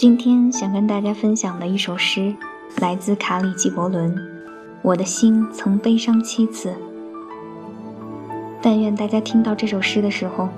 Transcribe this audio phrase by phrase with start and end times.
[0.00, 2.34] 今天想跟大家分享的一首诗，
[2.80, 4.16] 来自卡里·纪伯伦。
[4.80, 6.74] 我的心曾悲伤七次。
[8.62, 10.48] 但愿大家听到这首诗的时候，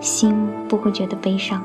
[0.00, 0.34] 心
[0.66, 1.62] 不会觉得悲伤。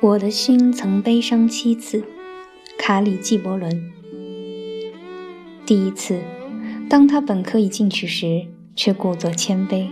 [0.00, 2.04] 我的心曾悲伤七次，
[2.78, 3.90] 卡里·纪伯伦。
[5.66, 6.20] 第一次，
[6.88, 9.88] 当他本可以进取时，却故作谦卑；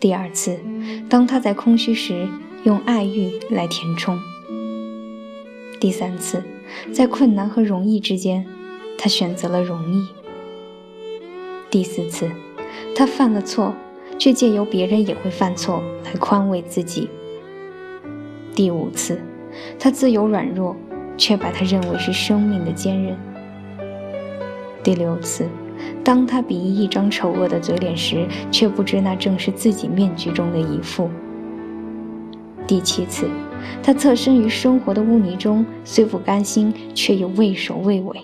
[0.00, 0.58] 第二次，
[1.08, 2.26] 当他在空虚时，
[2.64, 4.16] 用爱欲来填充；
[5.78, 6.42] 第三次，
[6.92, 8.44] 在困难和容易之间，
[8.98, 10.02] 他选择了容易；
[11.70, 12.28] 第四次，
[12.96, 13.72] 他犯了错，
[14.18, 17.08] 却借由别人也会犯错来宽慰自己；
[18.54, 19.20] 第五次，
[19.78, 20.74] 他自由软弱，
[21.16, 23.16] 却把他认为是生命的坚韧。
[24.82, 25.46] 第六次，
[26.02, 31.10] 当他鄙夷一张丑恶的嘴脸时，却不知那正是自己面具中的一副。
[32.66, 33.28] 第七次，
[33.82, 38.16] 他侧身于生活的污泥中，虽不甘心，却又畏首畏尾。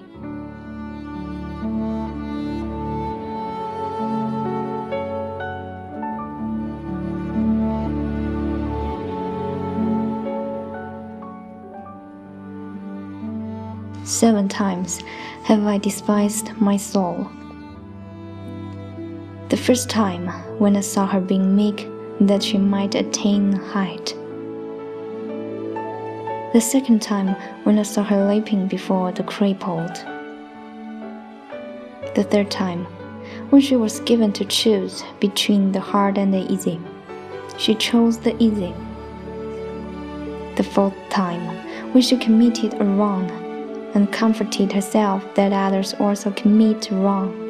[14.02, 14.98] Seven times
[15.46, 17.26] have I despised my soul.
[19.50, 20.28] The first time
[20.60, 21.88] when I saw her being meek
[22.20, 24.14] that she might attain height.
[26.52, 27.34] The second time
[27.64, 29.92] when I saw her leaping before the crippled.
[32.14, 32.84] The third time
[33.50, 36.78] when she was given to choose between the hard and the easy.
[37.58, 38.72] She chose the easy.
[40.54, 41.42] The fourth time
[41.92, 43.28] when she committed a wrong
[43.94, 47.49] and comforted herself that others also commit wrong.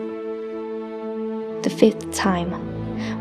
[1.63, 2.53] The fifth time,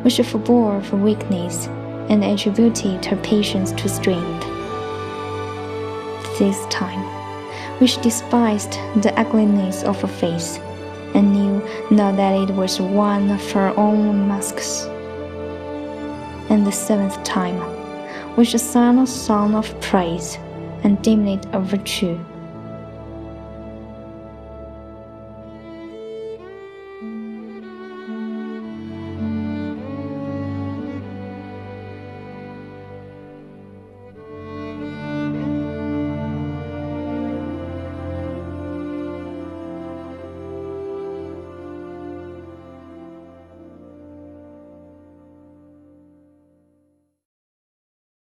[0.02, 1.68] when she forbore for weakness
[2.08, 4.46] and attributed her patience to strength.
[6.22, 7.04] The sixth time,
[7.80, 10.58] when she despised the ugliness of her face
[11.14, 11.62] and knew
[11.92, 14.86] now that it was one of her own masks.
[16.50, 17.58] And the seventh time,
[18.36, 20.38] when she a song of praise
[20.84, 22.18] and deemed it a virtue